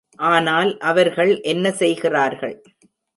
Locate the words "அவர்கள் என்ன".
0.81-1.71